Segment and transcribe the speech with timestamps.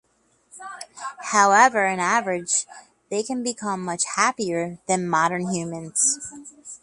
[1.25, 2.65] However, in average,
[3.11, 6.17] they can become much happier than modern humans.